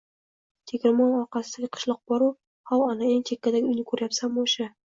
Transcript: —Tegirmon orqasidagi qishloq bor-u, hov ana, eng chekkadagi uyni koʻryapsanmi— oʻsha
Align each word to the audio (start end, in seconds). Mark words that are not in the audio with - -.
—Tegirmon 0.71 1.11
orqasidagi 1.17 1.69
qishloq 1.77 2.01
bor-u, 2.13 2.31
hov 2.73 2.89
ana, 2.89 3.13
eng 3.17 3.25
chekkadagi 3.33 3.73
uyni 3.75 3.89
koʻryapsanmi— 3.93 4.43
oʻsha 4.47 4.73